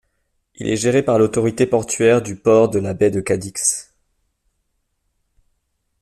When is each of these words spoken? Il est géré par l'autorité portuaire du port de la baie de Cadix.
Il 0.55 0.67
est 0.67 0.77
géré 0.77 1.03
par 1.03 1.19
l'autorité 1.19 1.67
portuaire 1.67 2.23
du 2.23 2.35
port 2.35 2.69
de 2.69 2.79
la 2.79 2.95
baie 2.95 3.11
de 3.11 3.21
Cadix. 3.21 3.93